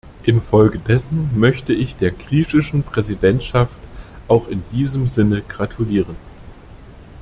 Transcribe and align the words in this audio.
Infolgedessen 0.23 1.29
möchte 1.39 1.73
ich 1.73 1.95
der 1.95 2.09
griechischen 2.09 2.81
Präsidentschaft 2.81 3.75
auch 4.27 4.47
in 4.47 4.63
diesem 4.71 5.05
Sinne 5.07 5.43
gratulieren. 5.47 6.15